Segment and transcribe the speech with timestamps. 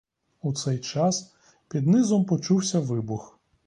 [0.41, 1.33] У цей час
[1.69, 3.37] під низом почувся вибух.